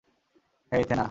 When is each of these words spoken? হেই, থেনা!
হেই, 0.71 0.83
থেনা! 0.83 0.99